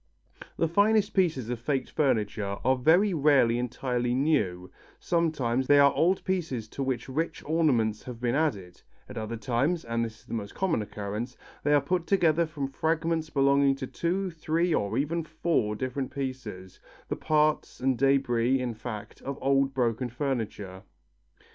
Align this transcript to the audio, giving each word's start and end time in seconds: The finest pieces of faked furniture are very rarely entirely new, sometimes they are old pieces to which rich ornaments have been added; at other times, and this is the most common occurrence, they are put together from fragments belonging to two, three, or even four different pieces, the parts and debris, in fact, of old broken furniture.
The 0.57 0.67
finest 0.67 1.13
pieces 1.13 1.49
of 1.51 1.59
faked 1.59 1.91
furniture 1.91 2.57
are 2.65 2.75
very 2.75 3.13
rarely 3.13 3.59
entirely 3.59 4.15
new, 4.15 4.71
sometimes 4.99 5.67
they 5.67 5.77
are 5.77 5.93
old 5.93 6.23
pieces 6.25 6.67
to 6.69 6.81
which 6.81 7.07
rich 7.07 7.43
ornaments 7.45 8.01
have 8.05 8.19
been 8.19 8.33
added; 8.33 8.81
at 9.07 9.15
other 9.15 9.37
times, 9.37 9.85
and 9.85 10.03
this 10.03 10.21
is 10.21 10.25
the 10.25 10.33
most 10.33 10.55
common 10.55 10.81
occurrence, 10.81 11.37
they 11.61 11.71
are 11.75 11.79
put 11.81 12.07
together 12.07 12.47
from 12.47 12.67
fragments 12.67 13.29
belonging 13.29 13.75
to 13.75 13.85
two, 13.85 14.31
three, 14.31 14.73
or 14.73 14.97
even 14.97 15.23
four 15.23 15.75
different 15.75 16.09
pieces, 16.09 16.79
the 17.07 17.15
parts 17.15 17.79
and 17.79 17.95
debris, 17.99 18.59
in 18.59 18.73
fact, 18.73 19.21
of 19.21 19.37
old 19.39 19.71
broken 19.75 20.09
furniture. 20.09 20.81